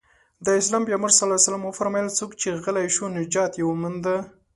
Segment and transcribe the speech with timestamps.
[0.45, 4.15] د اسلام پيغمبر ص وفرمايل څوک چې غلی شو نجات يې ومونده.